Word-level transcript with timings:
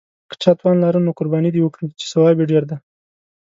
که 0.29 0.35
چا 0.41 0.51
توان 0.59 0.77
لاره 0.83 0.99
نو 1.05 1.11
قرباني 1.19 1.49
دې 1.53 1.61
وکړي، 1.63 1.87
چې 1.99 2.05
ثواب 2.11 2.35
یې 2.39 2.45
ډېر 2.51 2.63
دی. 2.69 2.77